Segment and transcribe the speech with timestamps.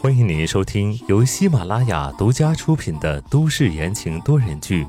[0.00, 4.84] 欢迎您收听由喜马拉雅独家出品的都市言情多人剧《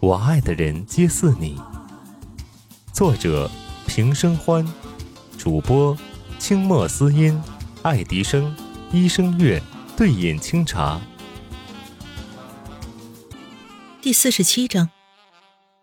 [0.00, 1.56] 我爱的人皆似你》，
[2.92, 3.48] 作者
[3.86, 4.66] 平生欢，
[5.38, 5.96] 主播
[6.40, 7.40] 清墨思音、
[7.82, 8.52] 爱迪生、
[8.90, 9.62] 一生月、
[9.96, 11.00] 对饮清茶。
[14.02, 14.90] 第四十七章，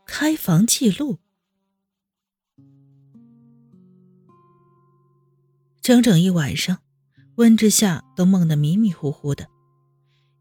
[0.06, 1.20] 开房记录。
[5.82, 6.80] 整整一晚上。
[7.38, 9.48] 温之夏都梦得迷迷糊糊的，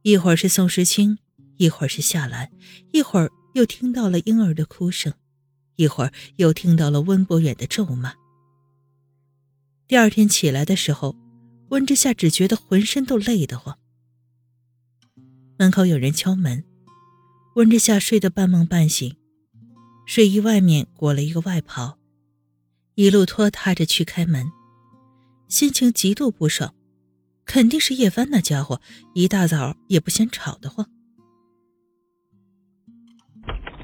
[0.00, 1.18] 一会儿是宋时清，
[1.58, 2.50] 一会儿是夏兰，
[2.90, 5.12] 一会儿又听到了婴儿的哭声，
[5.76, 8.14] 一会儿又听到了温博远的咒骂。
[9.86, 11.14] 第二天起来的时候，
[11.68, 13.78] 温之夏只觉得浑身都累得慌。
[15.58, 16.64] 门口有人敲门，
[17.56, 19.14] 温之夏睡得半梦半醒，
[20.06, 21.98] 睡衣外面裹了一个外袍，
[22.94, 24.50] 一路拖沓着去开门，
[25.46, 26.72] 心情极度不爽。
[27.46, 28.80] 肯定是叶帆那家伙，
[29.14, 30.90] 一大早也不嫌吵得慌。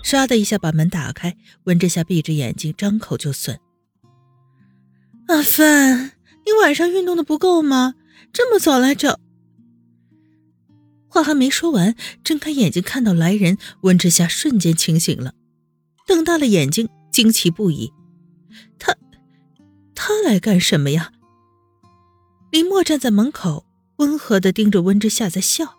[0.05, 3.60] 唰的一下把门打开，温之夏闭着眼睛，张口就损
[5.28, 6.12] ：“阿帆，
[6.44, 7.94] 你晚上运动的不够吗？
[8.33, 9.20] 这么早来找？”
[11.08, 15.34] 话还没说完，睁开眼睛看到来人，温之夏瞬间清醒了，
[16.06, 17.92] 瞪大了眼睛，惊奇不已
[18.80, 18.96] ：“他，
[19.94, 21.12] 他来干什么呀？”
[22.53, 23.64] 林墨站在门口，
[23.97, 25.78] 温和的盯着温之夏在笑。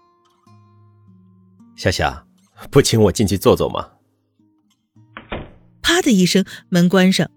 [1.75, 2.25] 夏夏，
[2.71, 3.91] 不请我进去坐坐吗？
[5.83, 7.29] 啪的一声，门关上，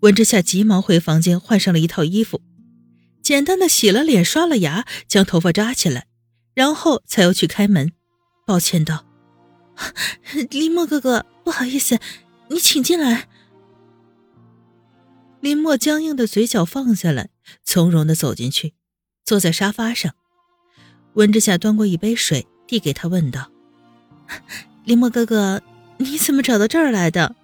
[0.00, 2.42] 温之夏急忙回房间换上了一套衣服，
[3.22, 6.06] 简单的洗了脸、刷了牙，将头发扎起来，
[6.52, 7.90] 然后才又去开门，
[8.44, 9.06] 抱歉道
[10.50, 11.98] ：“林墨哥哥，不好意思，
[12.50, 13.30] 你请进来。”
[15.44, 17.28] 林墨僵硬的嘴角放下来，
[17.62, 18.72] 从容的走进去，
[19.26, 20.14] 坐在沙发上。
[21.16, 23.50] 温之夏端过一杯水，递给他，问道
[24.84, 25.60] ：“林墨哥哥，
[25.98, 27.36] 你怎么找到这儿来的？”“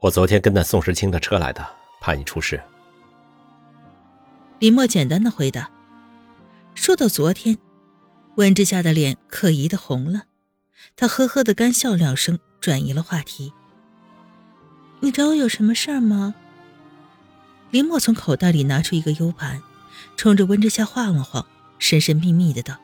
[0.00, 1.62] 我昨天跟那宋时清的车来的，
[2.00, 2.58] 怕你出事。”
[4.58, 5.70] 林墨简单的回答。
[6.74, 7.58] 说到昨天，
[8.36, 10.22] 温之夏的脸可疑的红了，
[10.96, 13.52] 他呵呵的干笑两声，转移了话题
[15.00, 16.34] ：“你找我有什么事儿吗？”
[17.72, 19.62] 林墨从口袋里拿出一个 U 盘，
[20.14, 21.46] 冲着温之夏晃了晃，
[21.78, 22.78] 神神秘秘的道：“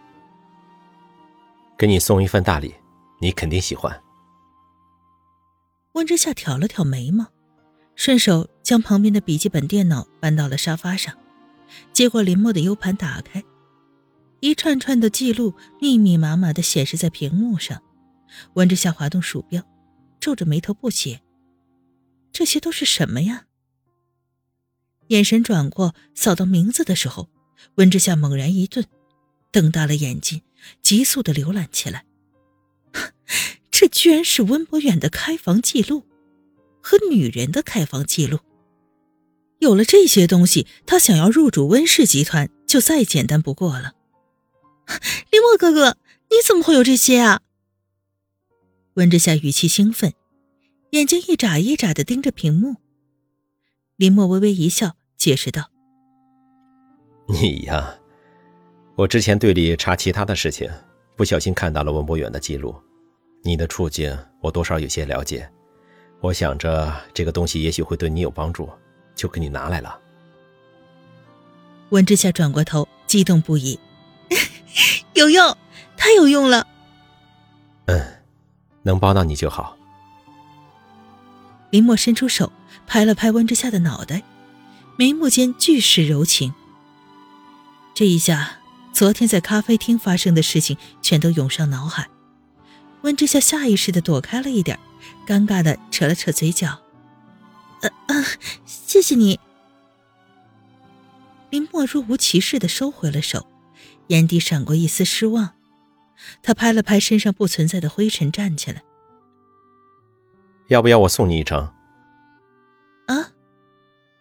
[1.77, 2.75] 给你送一份大礼，
[3.21, 4.03] 你肯定喜欢。”
[5.93, 7.27] 温之夏挑了挑眉毛，
[7.97, 11.15] 顺手将旁边的笔记本电脑搬到了沙发上，
[11.93, 13.45] 接过林墨的 U 盘，打开，
[14.41, 17.83] 一串串的记录密密麻麻的显示在屏幕上。
[18.55, 19.63] 温之夏滑动鼠标，
[20.19, 21.21] 皱着眉头不解
[22.33, 23.45] ：“这些都是什么呀？”
[25.09, 27.29] 眼神转过，扫到名字的时候，
[27.77, 28.87] 温之夏猛然一顿，
[29.51, 30.43] 瞪大了眼睛，
[30.83, 32.05] 急速的浏览起来。
[33.71, 36.05] 这居然是温博远的开房记录，
[36.83, 38.41] 和女人的开房记录。
[39.61, 43.95] 有了这些东西，他想要入主温氏集团就再简单不过了。
[45.31, 45.97] 林墨哥哥，
[46.31, 47.41] 你怎么会有这些啊？
[48.95, 50.13] 温之夏语气兴奋，
[50.91, 52.77] 眼睛一眨一眨的盯着屏幕。
[53.97, 54.98] 林墨微微一笑。
[55.19, 55.69] 解释道
[57.27, 57.93] ：“你呀，
[58.95, 60.71] 我之前队里查其他的事情，
[61.17, 62.75] 不小心看到了文博远的记录。
[63.43, 65.51] 你的处境我多少有些了解，
[66.21, 68.71] 我想着这个东西也许会对你有帮助，
[69.17, 70.01] 就给你拿来了。”
[71.91, 73.79] 温之夏转过头，激动不已
[75.15, 75.57] ：“有用，
[75.97, 76.65] 太有用了
[77.87, 78.01] ！”“嗯，
[78.85, 79.77] 能帮到你就好。”
[81.71, 82.53] 林墨伸出手
[82.87, 84.23] 拍了拍温之夏的脑袋。
[84.99, 86.53] 眉目间俱是柔情。
[87.95, 88.59] 这一下，
[88.93, 92.09] 昨天在咖啡厅发生的事情全都涌上脑海。
[93.03, 94.77] 温之夏下意识的躲开了一点，
[95.25, 96.81] 尴尬的扯了扯嘴角
[97.81, 98.27] ：“呃啊，
[98.67, 99.39] 谢谢你。”
[101.51, 103.47] 林墨若无其事的收回了手，
[104.09, 105.55] 眼底闪过一丝失望。
[106.43, 108.83] 他拍了拍身上不存在的灰尘，站起来
[110.67, 111.73] ：“要不要我送你一程？”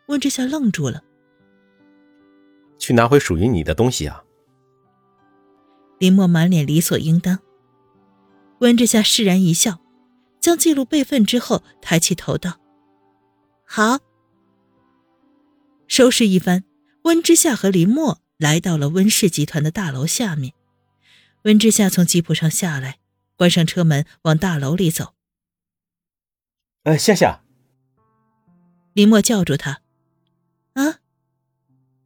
[0.08, 1.04] 温之夏愣住了，
[2.80, 4.24] 去拿回属于你的东西啊！
[6.00, 7.40] 林墨满脸理所应当。
[8.60, 9.82] 温之夏释然一笑，
[10.40, 12.60] 将记录备份之后，抬起头道
[13.68, 14.00] ：“好。”
[15.88, 16.64] 收拾一番，
[17.04, 20.54] 温之夏和林墨来到了温氏集团的大楼下面。
[21.44, 23.00] 温之夏从吉普上下来，
[23.36, 25.14] 关上车门，往大楼里走。
[26.84, 27.44] “呃，夏夏。”
[28.94, 29.82] 林墨叫住他。
[30.78, 31.00] 啊！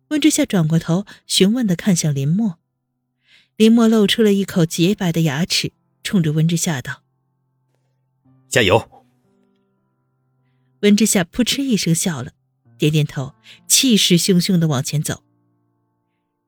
[0.08, 2.58] 温之夏转过头，询问的看向林墨。
[3.58, 5.74] 林墨露出了一口洁白的牙齿，
[6.04, 7.04] 冲着温之夏道
[8.48, 9.06] ：“加油。”
[10.82, 12.32] 温之夏扑哧一声笑了，
[12.78, 13.36] 点点头，
[13.68, 15.22] 气势汹汹的往前走。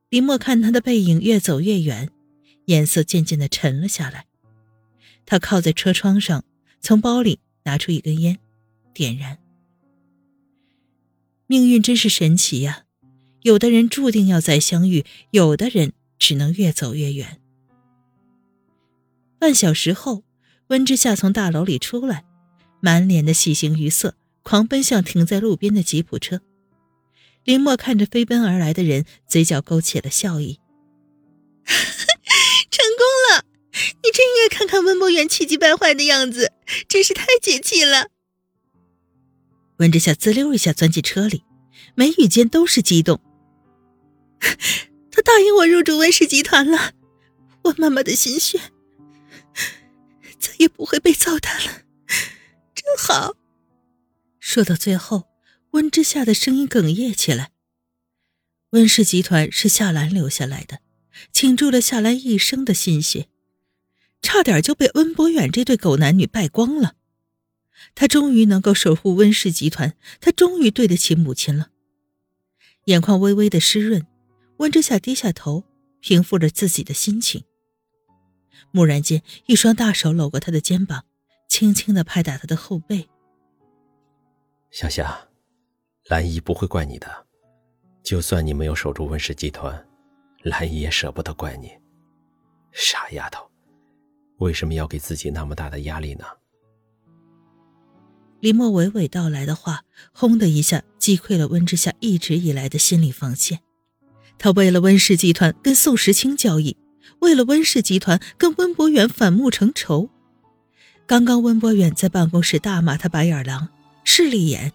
[0.08, 2.10] 林墨看他的背影越走越远，
[2.64, 4.26] 颜色渐渐的沉了下来。
[5.26, 6.44] 他靠在车窗上，
[6.80, 8.38] 从包里拿出一根烟，
[8.94, 9.38] 点燃。
[11.54, 12.82] 命运真是神奇呀，
[13.42, 17.40] 有的人注定要再相遇，有的人只能越走越远。
[19.38, 20.24] 半小时后，
[20.66, 22.24] 温之夏从大楼里出来，
[22.80, 24.16] 满脸的喜形于色。
[24.42, 26.40] 狂奔向停在路边的吉普车，
[27.44, 30.58] 林墨看着飞奔而来的人，嘴角勾起了笑意。
[31.64, 33.44] 成功了！
[34.02, 36.50] 你真应该看看温博远气急败坏的样子，
[36.88, 38.08] 真是太解气了。
[39.78, 41.44] 温之夏滋溜一下钻进车里，
[41.94, 43.20] 眉宇间都是激动。
[45.10, 46.92] 他答应我入主温氏集团了，
[47.62, 48.60] 我妈妈的心血
[50.38, 51.82] 再也不会被糟蹋了，
[52.74, 53.34] 真好。
[54.38, 55.28] 说到最后，
[55.70, 57.50] 温之夏的声音哽咽起来。
[58.70, 60.80] 温氏集团是夏兰留下来的，
[61.32, 63.28] 倾注了夏兰一生的心血，
[64.20, 66.94] 差点就被温博远这对狗男女败光了。
[67.94, 71.70] 他终于能够守护温氏集团，他终于对得起母亲了。
[72.86, 74.06] 眼眶微微的湿润，
[74.58, 75.64] 温之夏低下头，
[76.00, 77.44] 平复着自己的心情。
[78.72, 81.04] 蓦然间，一双大手搂过他的肩膀，
[81.48, 83.08] 轻轻的拍打他的后背。
[84.70, 85.28] 小夏，
[86.08, 87.26] 兰姨不会怪你的。
[88.02, 89.86] 就算你没有守住温氏集团，
[90.42, 91.70] 兰姨也舍不得怪你。
[92.72, 93.48] 傻丫头，
[94.38, 96.24] 为什么要给自己那么大的压力呢？
[98.44, 103.60] 林墨娓娓道来的话，轰的一下击溃了温之夏一直以来的心理防线。
[104.36, 106.76] 他为了温氏集团跟宋时清交易，
[107.20, 110.10] 为了温氏集团跟温博远反目成仇。
[111.06, 113.70] 刚刚温博远在办公室大骂他白眼狼。
[114.04, 114.74] 势利眼，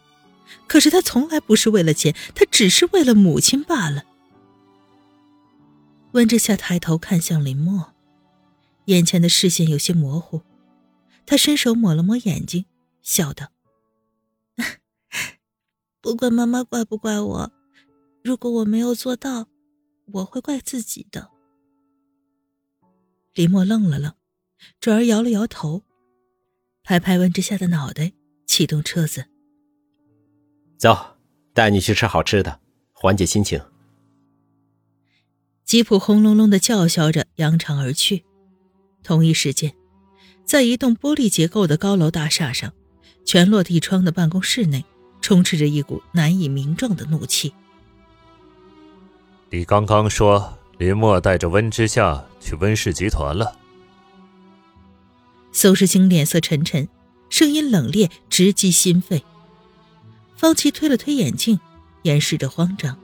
[0.65, 4.03] 可是他从来不是为了钱，他只是为了母亲罢了。
[6.13, 7.93] 温之夏抬头看向林墨，
[8.85, 10.41] 眼前的视线有些模糊，
[11.27, 12.65] 他伸手抹了抹眼睛，
[13.03, 13.51] 笑道
[16.01, 17.51] ：“不管妈妈怪不怪我，
[18.23, 19.47] 如果我没有做到，
[20.13, 21.29] 我会怪自己的。”
[23.35, 24.13] 林默愣了愣，
[24.79, 25.83] 转而摇了摇头，
[26.83, 28.13] 拍拍温之夏的脑袋。
[28.45, 29.25] 启动车子，
[30.75, 31.19] 走，
[31.53, 32.59] 带你去吃好吃的，
[32.91, 33.61] 缓解心情。
[35.63, 38.25] 吉普轰隆隆的叫嚣着扬长而去。
[39.03, 39.75] 同一时间，
[40.43, 42.73] 在一栋玻璃结构的高楼大厦上，
[43.23, 44.83] 全落地窗的办公室内，
[45.29, 47.53] 充斥着一股难以名状的怒气。
[49.51, 53.55] 你刚刚说林墨带着温之夏去温氏集团了？
[55.51, 56.89] 苏世清脸色沉沉。
[57.29, 59.23] 声音冷冽，直击心肺。
[60.35, 61.59] 方琦推了推眼镜，
[62.01, 62.97] 掩饰着慌张。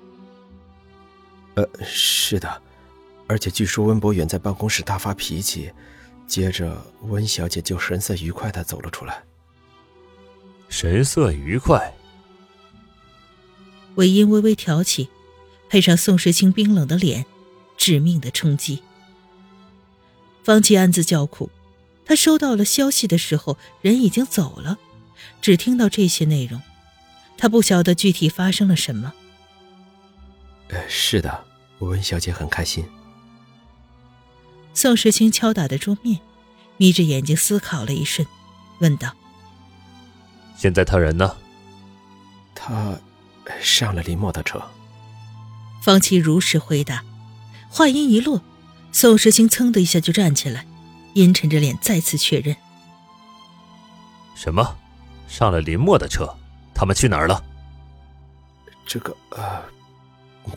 [1.53, 2.59] 呃，是的，
[3.27, 5.71] 而且据说温博远在办公室大发脾气，
[6.25, 9.23] 接着温小姐就神色愉快的走了出来。
[10.69, 11.93] 神色愉快。
[13.95, 15.09] 尾音微微挑起，
[15.69, 17.25] 配上宋时清冰冷的脸，
[17.77, 18.81] 致命的冲击。
[20.43, 21.49] 方琦暗自叫苦。
[22.07, 24.77] 他收到了消息的时候，人已经走了，
[25.41, 26.61] 只听到这些内容，
[27.35, 29.11] 他不晓得具体发生了什么。
[30.67, 31.43] 呃，是的，
[31.79, 32.85] 温小姐很开心。
[34.75, 36.19] 宋时清敲打的桌面，
[36.77, 38.27] 眯着眼睛思考了一瞬，
[38.81, 39.11] 问道
[40.55, 41.35] ：“现在他人呢？”
[42.53, 42.95] 他
[43.61, 44.61] 上了林默的车。
[45.81, 47.03] 方琦如实回答。
[47.69, 48.41] 话音一落，
[48.91, 50.65] 宋时清噌的一下就站起来。
[51.13, 52.55] 阴沉着脸再次确认
[54.35, 54.75] ：“什么？
[55.27, 56.27] 上了林默的车？
[56.73, 57.43] 他们去哪儿了？”
[58.85, 59.61] 这个呃，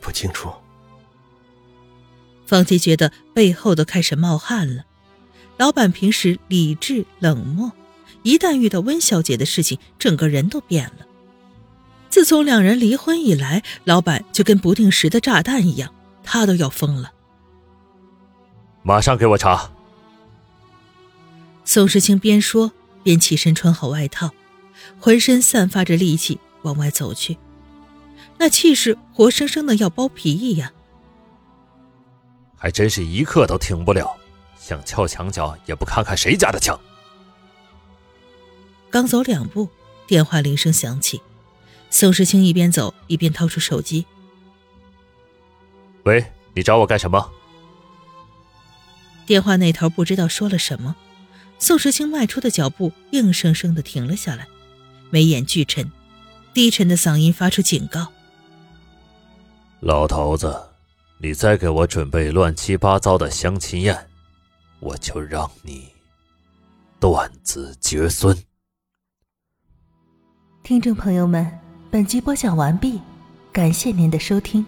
[0.01, 0.53] 不清楚。
[2.47, 4.85] 方琦觉得背后都开始冒汗了。
[5.57, 7.73] 老板平时理智冷漠，
[8.23, 11.07] 一旦遇到温小姐的事情，整个人都变了。
[12.19, 15.95] 自从两人离婚以来，老板就跟不定时的炸弹一样，
[16.25, 17.13] 他都要疯了。
[18.83, 19.71] 马上给我查。
[21.65, 22.73] 宋时清边说
[23.05, 24.33] 边起身穿好外套，
[24.99, 27.39] 浑身散发着戾气往外走去，
[28.37, 30.73] 那气势活生生的要剥皮一样。
[32.57, 34.13] 还真是一刻都停不了，
[34.59, 36.77] 想撬墙角也不看看谁家的墙。
[38.91, 39.69] 刚走两步，
[40.09, 41.23] 电话铃声响起，
[41.91, 44.07] 宋时清一边走一边掏出手机
[46.05, 47.31] ：“喂，你找我干什么？
[49.27, 50.97] 电话那头不知道说了什么，
[51.59, 54.47] 宋时清迈出的脚步硬生生的停了下来，
[55.11, 55.91] 眉眼俱沉，
[56.55, 58.13] 低沉的嗓音发出警告
[59.81, 60.71] ：“老头子，
[61.19, 64.09] 你再给我准备乱七八糟的相亲宴，
[64.81, 65.89] 我就让你
[67.01, 68.37] 断子绝孙。”
[70.63, 71.59] 听众朋友们，
[71.91, 73.01] 本集播讲完毕，
[73.51, 74.65] 感谢您的收听。